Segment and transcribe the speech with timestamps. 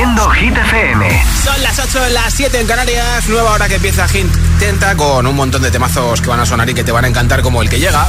[0.00, 1.24] haciendo Hit FM.
[1.44, 3.28] Son las 8, las 7 en Canarias.
[3.28, 4.26] Nueva hora que empieza Hit
[4.58, 7.08] Tenta con un montón de temazos que van a sonar y que te van a
[7.08, 8.08] encantar, como el que llega.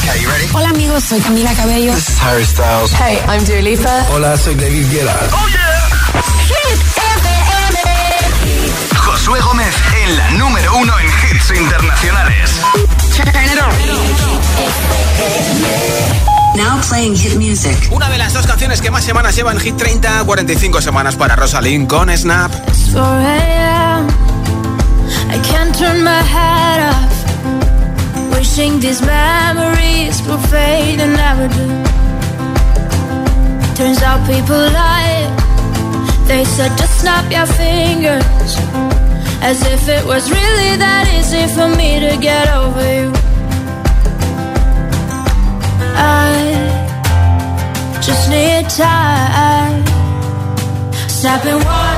[0.00, 0.46] Okay, you ready?
[0.52, 1.92] Hola amigos, soy Camila Cabello.
[1.92, 2.92] This is Harry Styles.
[2.94, 4.06] Hey, I'm Dua Lipa.
[4.12, 5.14] Hola, soy David Guetta.
[5.30, 5.90] Oh yeah.
[6.46, 6.80] Hit
[7.20, 8.96] FM.
[8.96, 9.74] Josué Gómez
[10.04, 12.60] en la número uno en hits internacionales.
[16.56, 17.76] Now playing hit music.
[17.92, 21.88] Una de las dos canciones que más semanas llevan Hit 30, 45 semanas para Rosalind
[21.88, 22.52] con Snap.
[22.68, 24.08] It's 4 a.m.
[25.30, 28.36] I can't turn my head off.
[28.36, 31.66] Wishing these memories will fade and never do.
[33.76, 35.28] Turns out people lie.
[36.26, 38.56] They said just snap your fingers.
[39.40, 43.27] As if it was really that easy for me to get over you.
[45.98, 49.84] I just need time.
[51.08, 51.97] Snapping one,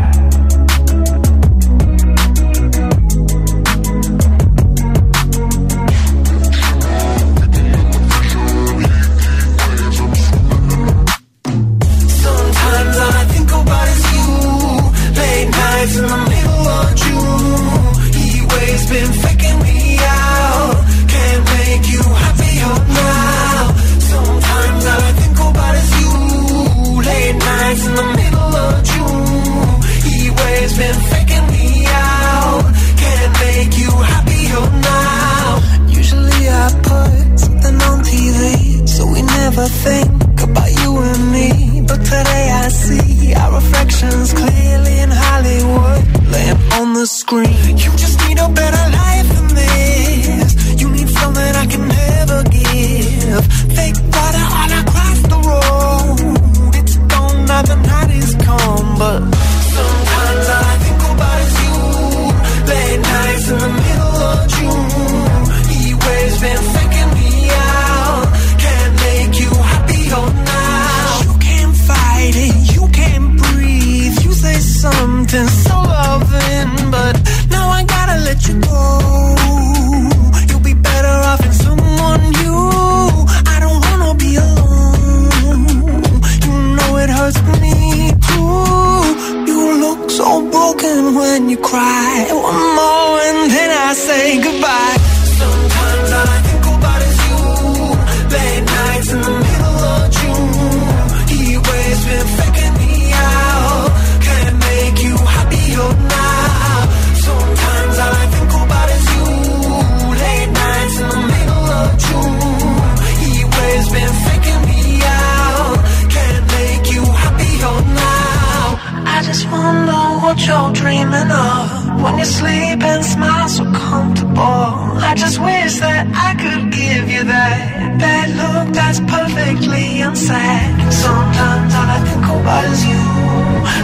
[131.01, 133.01] Sometimes all I think about is you,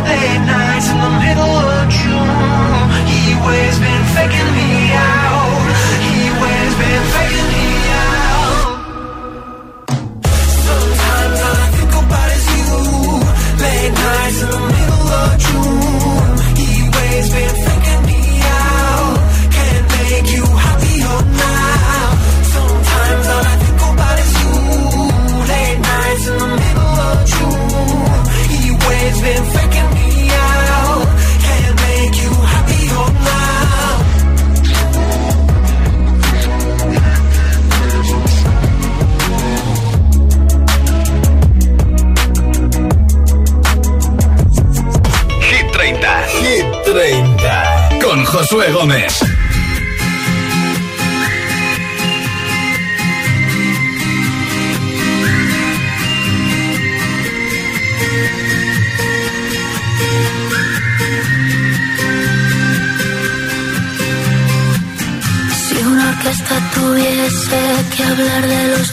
[0.05, 0.46] baby.
[48.49, 49.19] Josué Gómez.
[65.51, 67.59] Si una orquesta tuviese
[67.97, 68.91] que hablar de los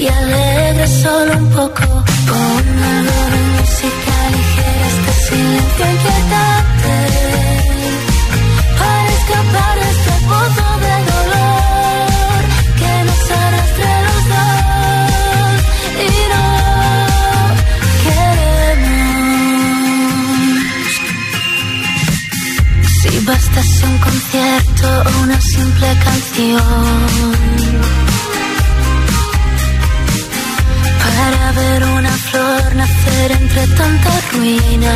[0.00, 1.84] y alegre solo un poco.
[2.30, 2.62] Con
[2.96, 6.96] algo de música ligera, este silencio inquietante.
[8.80, 12.40] Para escapar de este pozo de dolor
[12.80, 15.58] que nos arrastra los dos.
[16.06, 16.46] Y no
[18.04, 18.84] queremos.
[23.02, 27.49] Si bastas un concierto o una simple canción
[33.28, 34.94] entre tanta ruina.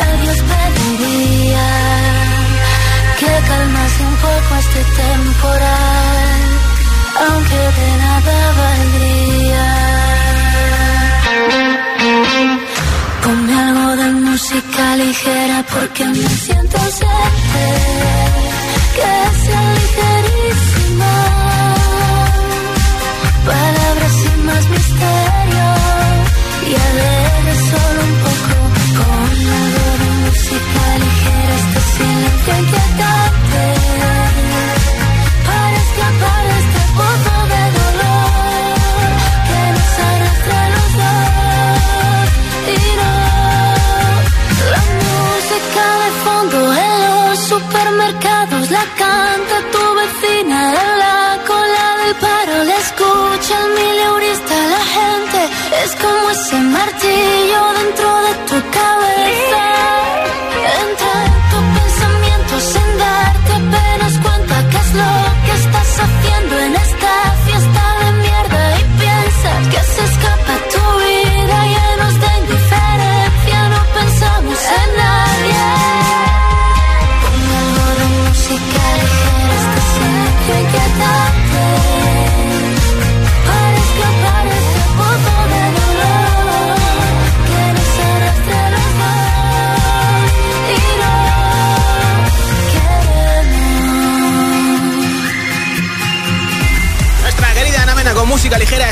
[0.00, 1.68] A Dios pediría
[3.18, 6.40] que calmase un poco este temporal,
[7.24, 9.68] aunque de nada valdría.
[13.22, 17.66] Ponme algo de música ligera porque me siento serte
[18.96, 21.12] que sea ligerísima
[23.48, 25.77] palabras sin más misterio
[26.70, 28.54] y alegre solo un poco
[28.98, 31.37] con la dura música ligera.
[56.48, 58.47] ese martillo dentro de ti.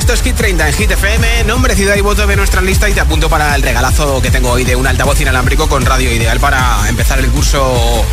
[0.06, 2.94] Esto es Hit 30 en Hit FM, nombre, ciudad y voto de nuestra lista y
[2.94, 6.38] te apunto para el regalazo que tengo hoy de un altavoz inalámbrico con radio ideal
[6.38, 8.06] para empezar el curso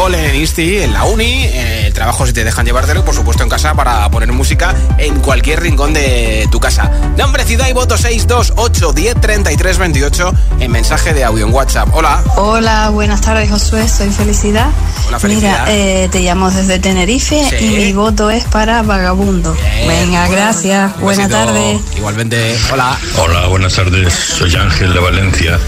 [0.00, 3.50] cole, en Insti, en la uni, el trabajo si te dejan llevártelo, por supuesto en
[3.50, 6.90] casa para poner música en cualquier rincón de tu casa.
[7.18, 11.90] Nombre, ciudad y voto 628 10 33 28 en mensaje de audio en WhatsApp.
[11.92, 12.24] Hola.
[12.36, 14.68] Hola, buenas tardes Josué, soy Felicidad.
[15.06, 15.66] Hola, Felicidad.
[15.66, 17.56] Mira, eh, te llamo desde Tenerife Sí.
[17.66, 19.52] y mi voto es para Vagabundo.
[19.52, 19.86] Bien.
[19.86, 20.98] Venga, gracias.
[20.98, 21.78] Buenas tardes.
[21.94, 22.98] Igualmente, hola.
[23.18, 24.14] Hola, buenas tardes.
[24.14, 25.58] Soy Ángel de Valencia.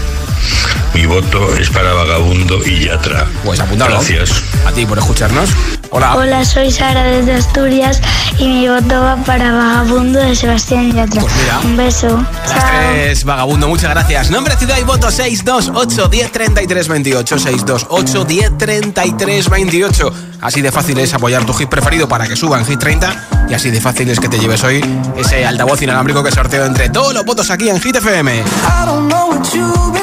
[0.93, 3.25] Mi voto es para Vagabundo y Yatra.
[3.43, 3.91] Pues apuntado.
[3.91, 4.43] Gracias.
[4.65, 5.49] A ti por escucharnos.
[5.89, 6.15] Hola.
[6.15, 7.99] Hola, soy Sara desde Asturias
[8.37, 11.21] y mi voto va para Vagabundo de Sebastián Yatra.
[11.21, 11.59] Pues mira.
[11.61, 12.25] Un beso.
[12.47, 14.29] Las tres, vagabundo, muchas gracias.
[14.29, 17.39] Nombre, ciudad y voto 628 10 33 28.
[17.39, 20.13] 628 10 33 28.
[20.41, 23.47] Así de fácil es apoyar tu hit preferido para que suba en Hit 30.
[23.49, 24.83] Y así de fácil es que te lleves hoy
[25.17, 28.31] ese altavoz inalámbrico que sorteo entre todos los votos aquí en Hit FM.
[28.35, 28.43] I
[28.85, 30.02] don't know what you've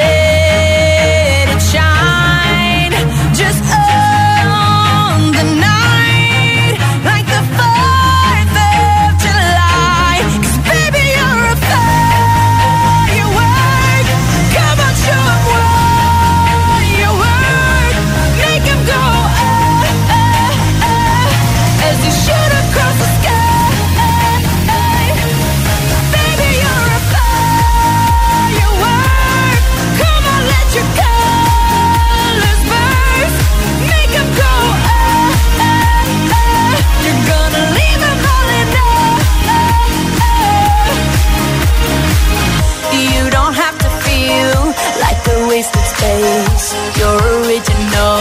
[46.01, 46.67] face.
[46.97, 48.17] You're original,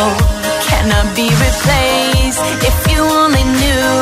[0.69, 2.43] cannot be replaced.
[2.71, 3.97] If you only knew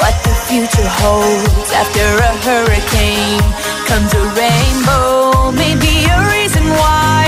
[0.00, 3.46] what the future holds after a hurricane
[3.90, 5.52] comes a rainbow.
[5.52, 7.22] Maybe a reason why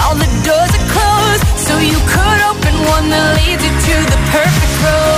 [0.00, 4.20] all the doors are closed, so you could open one that leads you to the
[4.34, 5.17] perfect road.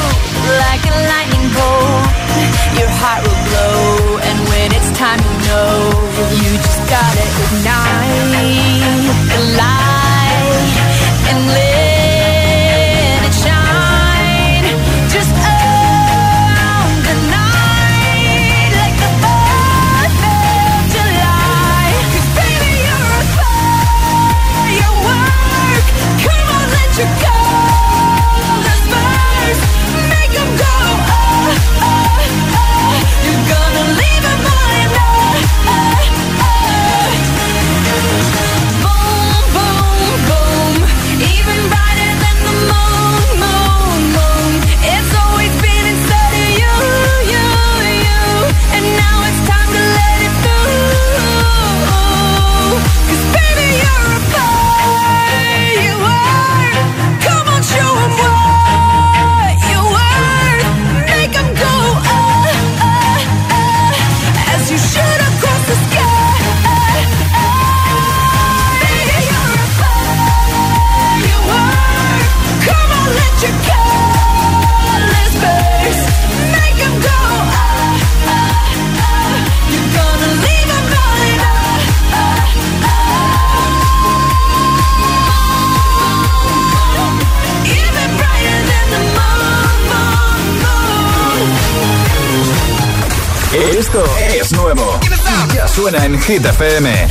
[96.30, 97.08] Hit FM.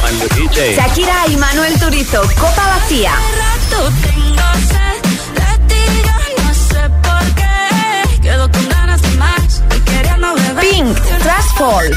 [0.78, 3.12] Shakira y Manuel Turizo, Copa Vacía.
[10.62, 11.92] Pink, Trash Fall.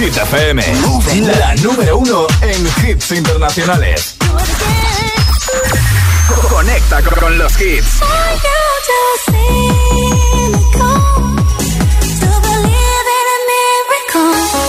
[0.00, 0.62] Hit FM,
[1.38, 4.21] la número uno en hits internacionales.
[6.62, 8.00] Conecta con los hits.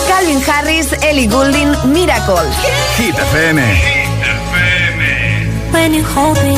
[0.08, 2.50] Calvin Harris, Ellie Goulding, Miracle.
[2.98, 3.60] Hit FM.
[5.72, 6.56] When you hold me,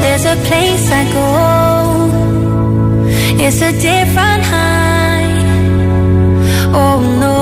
[0.00, 1.28] there's a place I go.
[3.44, 5.28] It's a different high.
[6.72, 7.37] Oh no.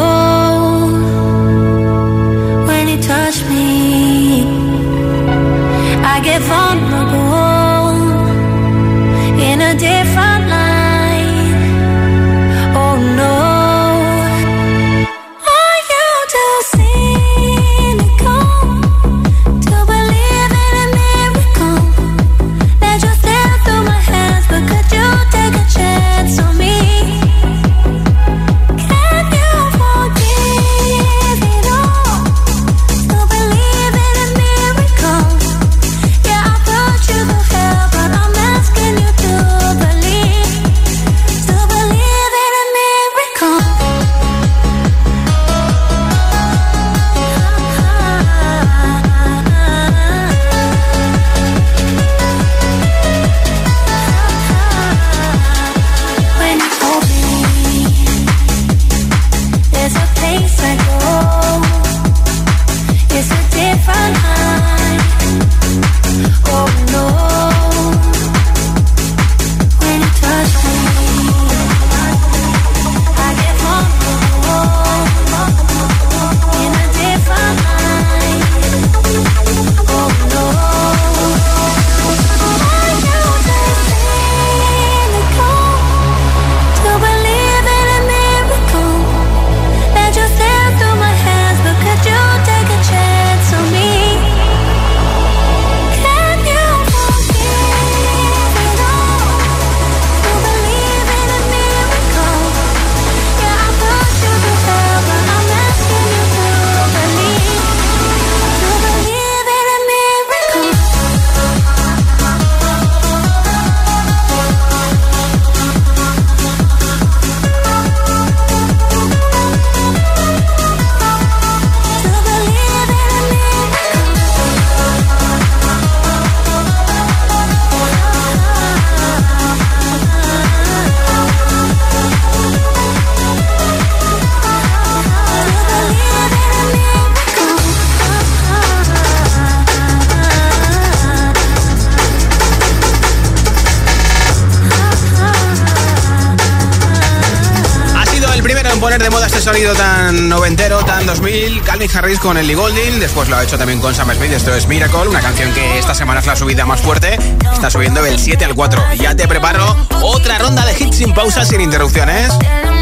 [152.22, 155.20] Con Ellie Golding, después lo ha hecho también con Sam Smith, esto es Miracle, una
[155.20, 157.18] canción que esta semana es la subida más fuerte,
[157.52, 158.82] está subiendo del 7 al 4.
[158.96, 162.32] Ya te preparo otra ronda de hits sin pausas, sin interrupciones,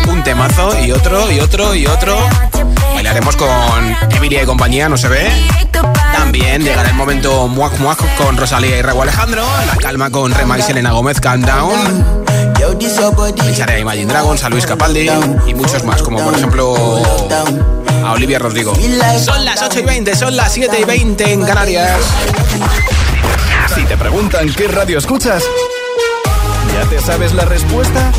[0.09, 2.16] un temazo y otro y otro y otro.
[2.94, 3.51] Bailaremos con
[4.12, 5.31] Emilia y compañía, no se ve.
[6.12, 10.59] También llegará el momento muac muac con Rosalía y Raúl Alejandro, La Calma con Rema
[10.59, 12.25] y Selena Gómez, Calm Down.
[13.35, 15.11] Pincharé a Imagine Dragons, a Luis Capaldi
[15.47, 17.03] y muchos más, como por ejemplo
[18.05, 18.75] a Olivia Rodrigo.
[19.19, 22.01] Son las 8 y 20, son las 7 y 20 en Canarias.
[23.75, 25.43] Si te preguntan qué radio escuchas,
[26.73, 28.12] ¿ya te sabes la respuesta?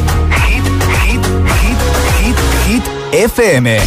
[0.48, 0.65] Hit,
[1.04, 1.26] hit,
[1.62, 1.78] hit,
[2.19, 3.80] hit, hit, FM.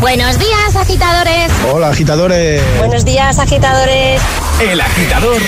[0.00, 1.52] Buenos días, agitadores.
[1.72, 2.62] Hola, agitadores.
[2.78, 4.22] Buenos días, agitadores.
[4.60, 5.40] El agitador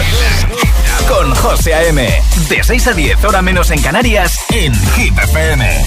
[1.08, 2.22] con José A.M.
[2.48, 5.84] De 6 a 10, hora menos en Canarias, en Hit FM.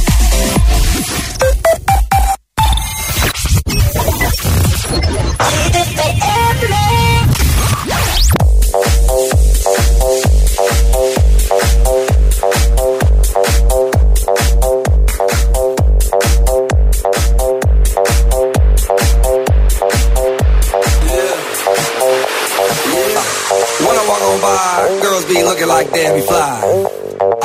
[22.65, 26.94] When I walk on by, girls be looking like Debbie Fly.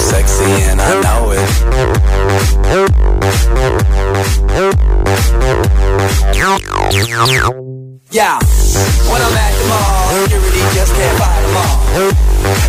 [0.00, 1.38] Sexy and I know it.
[8.10, 8.38] Yeah,
[9.08, 10.28] when I'm at the mall,
[10.74, 11.76] just can't buy them all.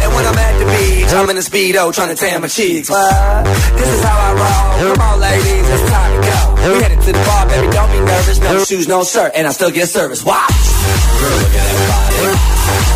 [0.03, 2.87] And when I'm at the beach, I'm in a speedo trying to tan my cheeks.
[2.87, 4.93] This is how I roll.
[4.93, 6.73] Come on, ladies, it's time to go.
[6.73, 8.39] We headed to the bar, baby, don't be nervous.
[8.39, 10.23] No shoes, no shirt, and I still get service.
[10.23, 10.51] Watch.
[11.19, 12.15] Girl, look at that body.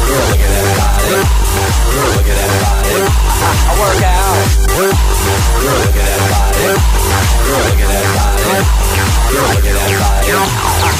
[0.07, 1.06] Girl, look at that body.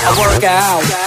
[0.10, 1.07] I, work out.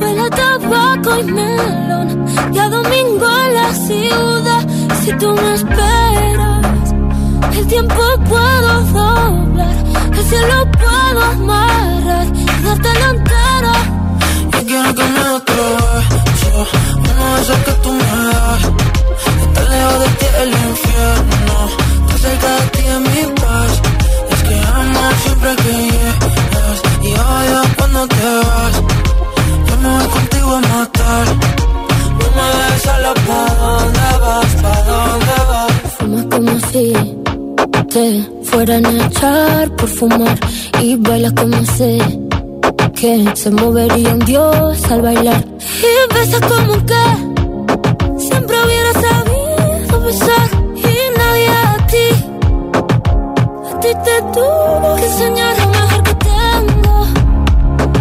[0.00, 2.26] Huele a tabaco y melón.
[2.52, 4.62] Y a domingo en la ciudad.
[5.04, 6.94] Si tú me esperas
[7.58, 9.76] El tiempo puedo doblar.
[10.18, 12.26] El cielo puedo amarrar.
[12.34, 13.74] Y darte la entera.
[14.52, 16.52] Yo quiero que me atraveso
[17.10, 18.62] Uno de esos que tú me das
[19.42, 21.56] Estar lejos de ti el infierno.
[22.00, 23.72] Estar cerca de ti es mi paz.
[24.30, 26.78] Es que amo siempre que llegas.
[27.02, 29.13] Y odio cuando te vas
[29.84, 31.26] me contigo a matar.
[32.18, 34.50] No me dejes a la ¿pa' dónde vas?
[34.62, 35.72] ¿Pa' dónde vas?
[35.98, 36.86] Fumas como si
[37.94, 38.06] te
[38.44, 40.38] fueran a echar por fumar
[40.82, 41.98] y bailas como si
[42.94, 45.44] que se movería un dios al bailar
[45.88, 47.04] y besas como que
[48.28, 52.08] siempre hubiera sabido besar y nadie a ti
[53.70, 57.06] a ti te tuvo que enseñar lo mejor que tengo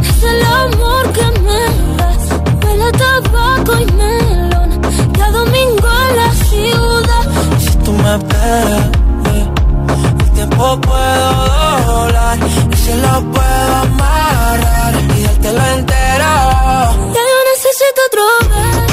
[0.02, 1.62] es el amor que me
[1.98, 2.24] das
[2.64, 4.70] huele a tabaco y melón.
[5.18, 7.24] Cada domingo en la ciudad.
[7.60, 8.86] Si tú me esperas,
[9.34, 9.48] eh,
[10.20, 11.28] el tiempo puedo
[11.88, 12.38] doblar.
[12.72, 16.32] Y se lo puedo amarrar y dártelo entero.
[17.16, 18.93] ya yo necesito otro beso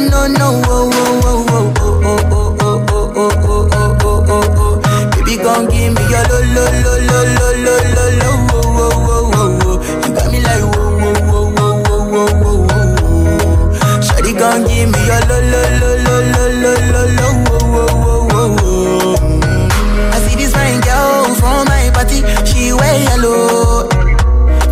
[0.00, 0.90] no, no, no, oh,
[1.24, 5.10] oh, oh, oh, oh, oh, oh, oh, oh, oh, oh, oh, oh, oh.
[5.16, 8.92] Baby, gon' give me your lo, lo, lo, lo, lo, lo, lo, lo, oh, oh,
[8.98, 9.76] oh, oh, oh.
[10.06, 12.60] You got me like whoa, whoa, whoa, whoa, whoa, whoa, whoa,
[13.02, 14.00] whoa.
[14.00, 17.98] Shawty gon' give me your lo, lo, lo, lo, lo, lo, lo, lo, oh, oh,
[18.06, 20.10] oh, oh, oh.
[20.12, 23.88] I see this fine girl from my party, she wear yellow.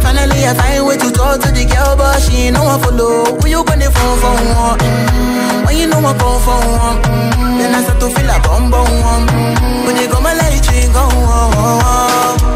[0.01, 3.35] Finally, I find way to talk to the girl, but she ain't no one follow.
[3.43, 3.65] Will you
[4.07, 4.79] go for one.
[4.79, 5.67] Mm-hmm.
[5.67, 7.59] When you know I go for one, mm-hmm.
[7.59, 9.27] then I start to feel a bum bum one.
[9.27, 9.87] Mm-hmm.
[9.87, 11.03] When you go my light, you go.
[11.03, 12.56] Oh, oh, oh.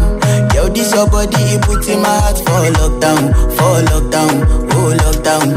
[1.21, 4.41] Body, it puts in my heart for lockdown, for lockdown,
[4.73, 5.53] oh lockdown.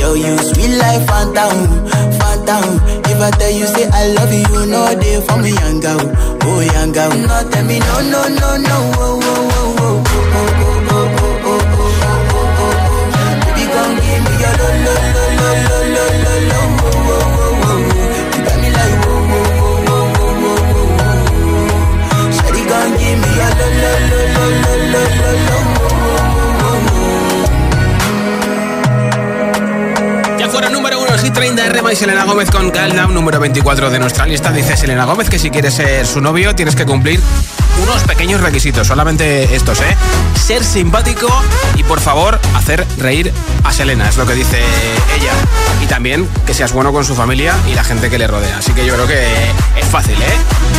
[0.00, 1.86] Yo, you sweet life, phantom,
[2.18, 2.82] phantom.
[3.06, 6.10] If I tell you say I love you, you know they for me, young girl,
[6.42, 7.10] oh young girl.
[7.22, 9.46] No, tell me no, no, no, no, oh, oh,
[9.78, 12.74] oh, oh, oh, oh, oh, oh, oh, oh, oh, oh, oh.
[13.46, 15.25] Baby, come give me your lo, lo, lo, lo, lo,
[30.64, 34.26] número uno el Hit 30 Rema y Selena Gómez con Calm número 24 de nuestra
[34.26, 34.50] lista.
[34.50, 37.20] Dice Selena Gómez que si quieres ser su novio tienes que cumplir
[37.82, 39.96] unos pequeños requisitos, solamente estos, ¿eh?
[40.34, 41.28] Ser simpático
[41.76, 43.32] y por favor hacer reír
[43.64, 44.58] a Selena, es lo que dice
[45.18, 45.32] ella.
[45.82, 48.56] Y también que seas bueno con su familia y la gente que le rodea.
[48.56, 49.26] Así que yo creo que
[49.78, 50.36] es fácil, ¿eh?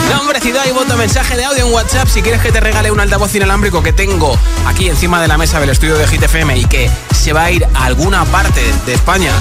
[0.09, 2.07] Nombre, ciudad y voto, mensaje de audio en WhatsApp.
[2.07, 5.59] Si quieres que te regale un altavoz inalámbrico que tengo aquí encima de la mesa
[5.59, 8.93] del estudio de Hit FM y que se va a ir a alguna parte de
[8.93, 9.31] España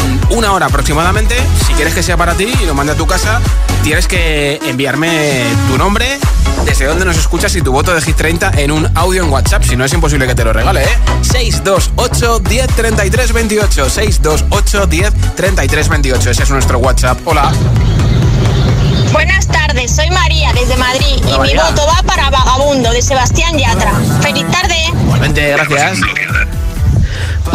[0.00, 3.06] en una hora aproximadamente, si quieres que sea para ti y lo mande a tu
[3.06, 3.40] casa,
[3.82, 6.18] tienes que enviarme tu nombre,
[6.64, 9.62] desde dónde nos escuchas y tu voto de Hit 30 en un audio en WhatsApp.
[9.62, 10.98] Si no es imposible que te lo regale, ¿eh?
[11.22, 13.90] 628 10 33 28.
[13.90, 16.30] 628 10 33 28.
[16.30, 17.18] Ese es nuestro WhatsApp.
[17.24, 17.52] Hola.
[19.12, 21.64] Buenas tardes, soy María desde Madrid y mi María.
[21.64, 23.92] voto va para Vagabundo de Sebastián Yatra.
[24.20, 24.76] Feliz tarde.
[25.04, 25.98] Igualmente, gracias.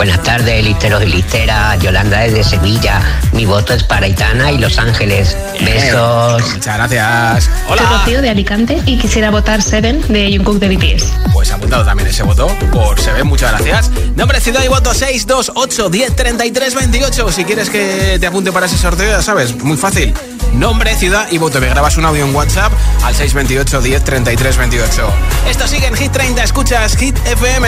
[0.02, 1.80] Buenas tardes, listeros y listeras.
[1.80, 3.00] Yolanda desde Sevilla.
[3.34, 5.38] Mi voto es para Itana y Los Ángeles.
[5.64, 6.42] Besos.
[6.54, 7.44] Muchas gracias.
[7.44, 8.00] Soy Hola.
[8.00, 11.06] Rocío de Alicante y quisiera votar Seven de Jungkook de BTS.
[11.32, 13.92] Pues apuntado también ese voto por se ve, muchas gracias.
[14.16, 17.32] Nombre, ciudad y voto 628 10 33 28.
[17.32, 20.16] Si quieres que te apunte para ese sorteo, ya sabes, muy fácil.
[20.54, 21.62] Nombre, ciudad y voto.
[21.62, 25.14] Me grabas un audio en WhatsApp al 628 10 33 28.
[25.48, 26.44] Esto sigue en Hit 30.
[26.44, 27.68] Escuchas Hit FM.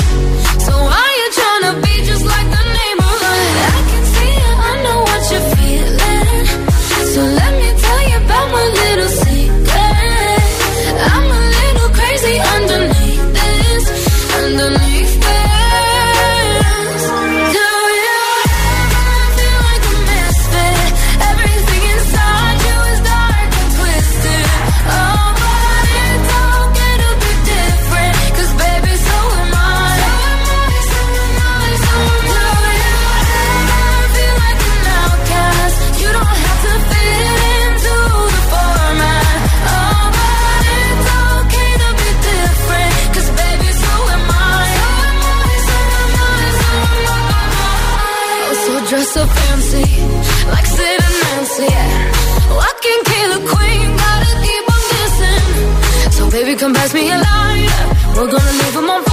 [56.61, 57.87] come pass me a lighter.
[58.15, 59.10] We're gonna leave 'em on fire.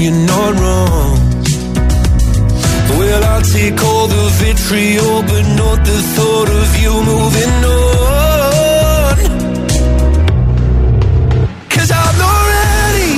[0.00, 1.18] you're not wrong.
[2.98, 9.16] Well, I'll take all the vitriol, but not the thought of you moving on.
[11.74, 13.12] Cause I'm not ready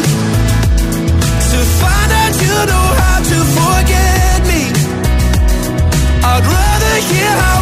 [1.52, 4.62] to find out you know how to forget me.
[6.30, 7.61] I'd rather hear how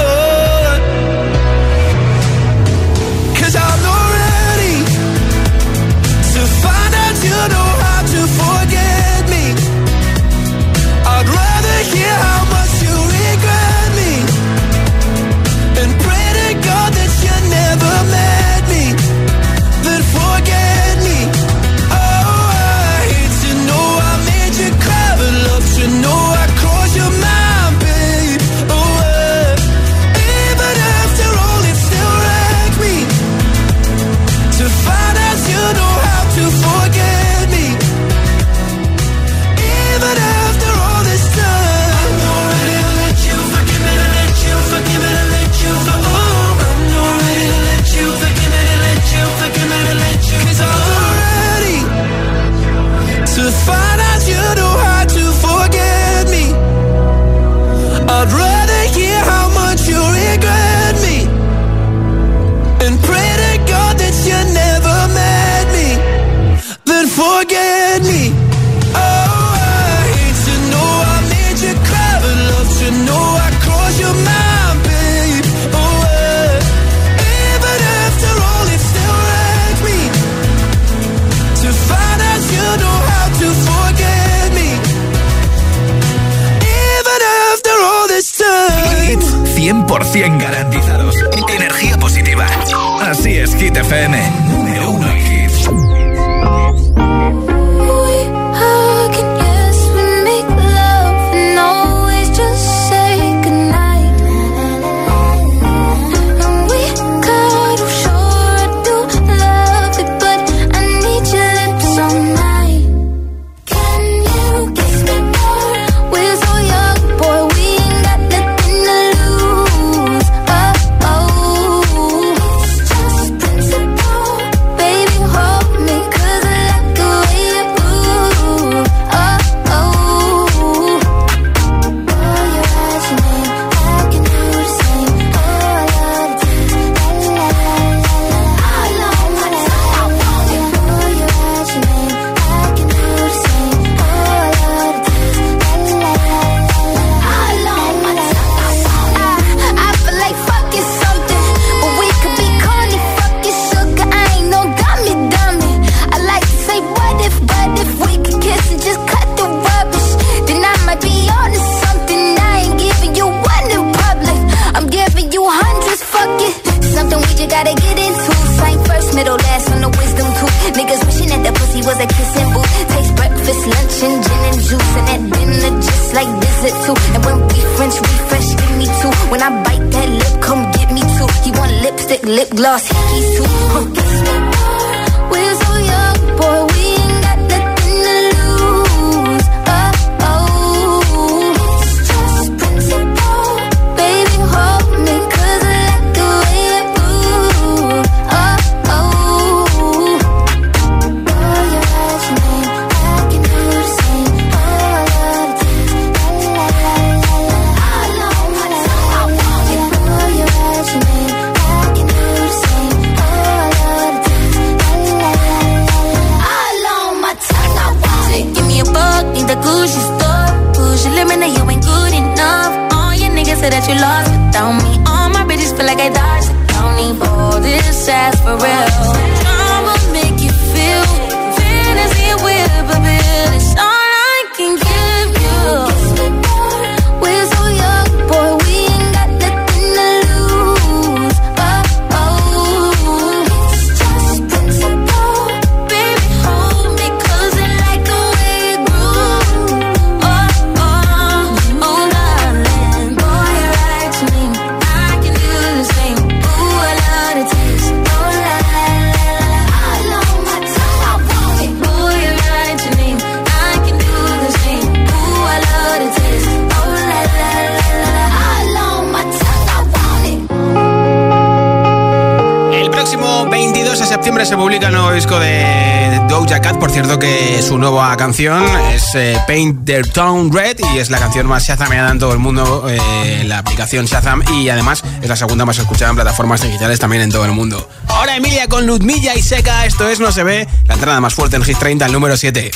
[274.45, 276.77] Se publica el nuevo disco de Doja Cat.
[276.77, 281.19] Por cierto, que su nueva canción es eh, Paint Their Town Red y es la
[281.19, 284.41] canción más shazameada en todo el mundo, eh, la aplicación Shazam.
[284.55, 287.87] Y además es la segunda más escuchada en plataformas digitales también en todo el mundo.
[288.07, 289.85] Ahora Emilia con Ludmilla y Seca.
[289.85, 292.71] Esto es No se ve, la entrada más fuerte en Hit 30, el número 7.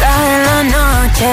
[0.00, 1.28] Cada noche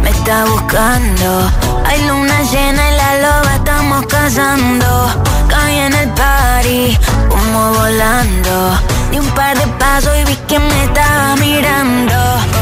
[0.00, 1.52] me está buscando.
[1.86, 3.64] Hay luna llena y la loba
[4.06, 5.24] cazando.
[5.48, 8.78] Caí en el party, como volando.
[9.10, 12.14] Di un par de pasos y vi que me estaba mirando.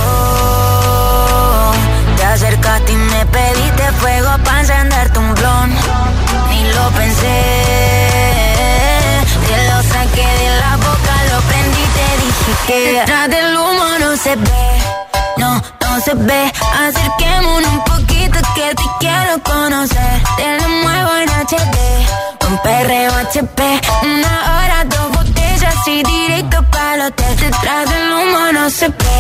[0.03, 1.72] Oh,
[2.16, 5.74] te acercaste y me pediste fuego para encenderte un blon.
[6.51, 7.43] Ni lo pensé.
[9.49, 13.84] Te lo saqué de la boca, lo prendí y te dije que detrás del humo
[14.01, 14.66] no se ve.
[15.37, 15.62] No,
[15.97, 16.53] no se ve.
[16.87, 20.23] Acerquémonos un poquito que te quiero conocer.
[20.37, 21.77] Te lo muevo en HD.
[22.49, 23.81] Un perreo HP.
[24.03, 27.37] Una hora, dos botellas y directo para el hotel.
[27.37, 29.19] Detrás del humo no se ve.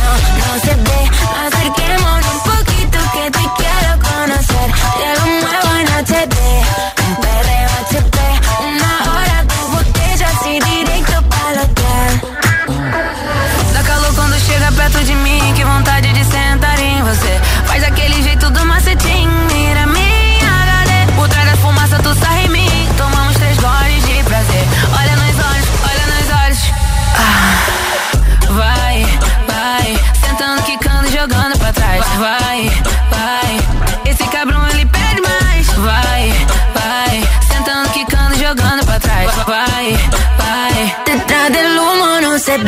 [0.00, 1.00] No, no se ve.
[1.46, 4.68] Acerquémonos un poquito que te quiero conocer.
[4.98, 6.89] Te lo muevo en HD.
[14.80, 17.38] Perto de mim, que vontade de sentar em você.
[17.66, 21.12] Faz aquele jeito do macetinho, mira minha HD.
[21.16, 24.64] Por trás da fumaça tu sai em mim, tomamos três goles de prazer.
[24.98, 26.60] Olha nos olhos, olha nos olhos.
[27.24, 27.52] Ah,
[28.60, 28.96] vai,
[29.50, 32.02] vai, sentando, quicando, jogando pra trás.
[32.18, 32.70] Vai,
[33.10, 33.52] vai,
[34.06, 35.66] esse cabrão ele pede mais.
[35.88, 39.30] Vai, vai, sentando, quicando, jogando pra trás.
[39.46, 39.98] Vai,
[40.38, 40.96] vai.
[41.04, 41.50] Detrás
[42.22, 42.64] no se ve,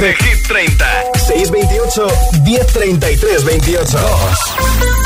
[0.00, 0.14] de
[0.48, 0.84] 30.
[1.14, 2.06] 628
[2.44, 5.05] 1033 28.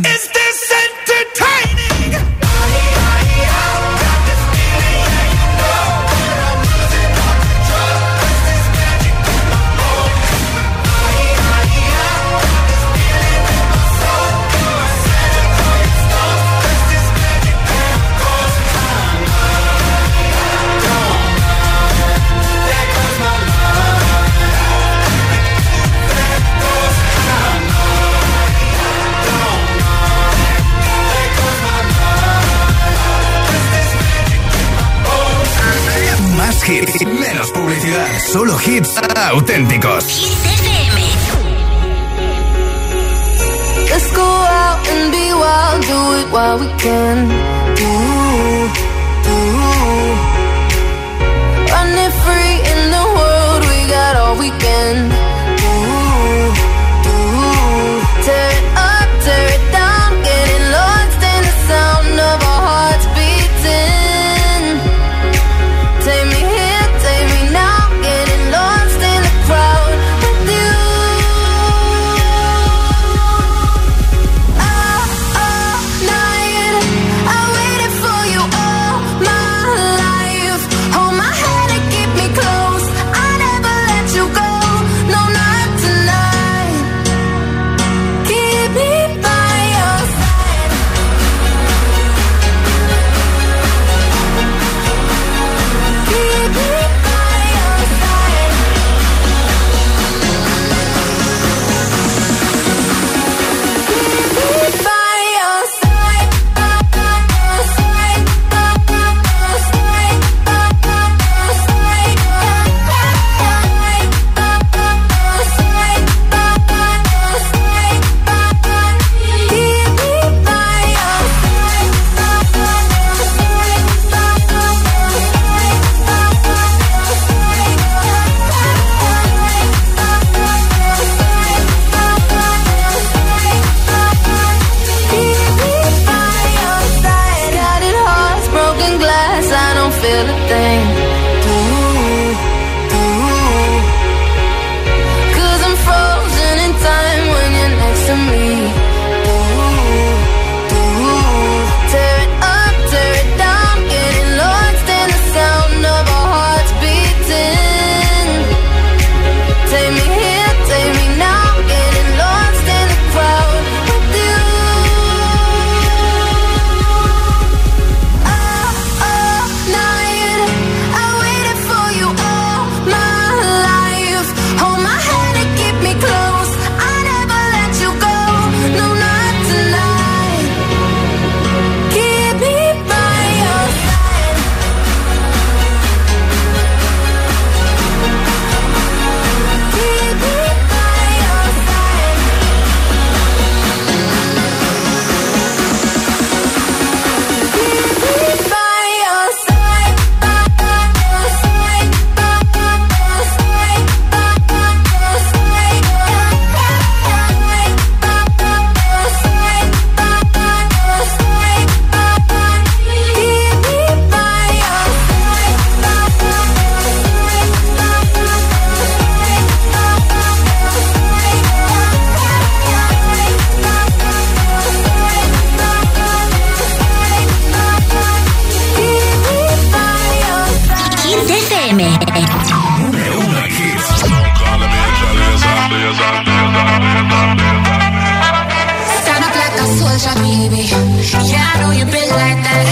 [240.53, 242.67] Yeah, I know you been like that.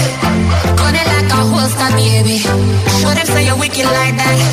[1.00, 2.36] It like a holster, baby.
[2.36, 4.49] Show them say you're wicked like that.